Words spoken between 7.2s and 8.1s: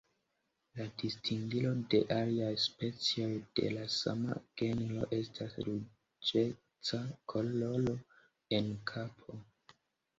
koloro